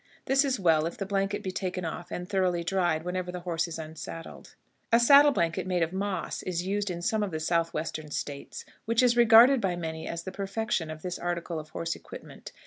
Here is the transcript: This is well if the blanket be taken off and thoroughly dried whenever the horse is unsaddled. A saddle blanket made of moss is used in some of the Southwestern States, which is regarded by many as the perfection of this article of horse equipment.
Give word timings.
This 0.25 0.43
is 0.43 0.59
well 0.59 0.87
if 0.87 0.97
the 0.97 1.05
blanket 1.05 1.43
be 1.43 1.51
taken 1.51 1.85
off 1.85 2.09
and 2.09 2.27
thoroughly 2.27 2.63
dried 2.63 3.03
whenever 3.03 3.31
the 3.31 3.41
horse 3.41 3.67
is 3.67 3.77
unsaddled. 3.77 4.55
A 4.91 4.99
saddle 4.99 5.29
blanket 5.31 5.67
made 5.67 5.83
of 5.83 5.93
moss 5.93 6.41
is 6.41 6.65
used 6.65 6.89
in 6.89 7.03
some 7.03 7.21
of 7.21 7.29
the 7.29 7.39
Southwestern 7.39 8.09
States, 8.09 8.65
which 8.85 9.03
is 9.03 9.15
regarded 9.15 9.61
by 9.61 9.75
many 9.75 10.07
as 10.07 10.23
the 10.23 10.31
perfection 10.31 10.89
of 10.89 11.03
this 11.03 11.19
article 11.19 11.59
of 11.59 11.69
horse 11.69 11.95
equipment. 11.95 12.51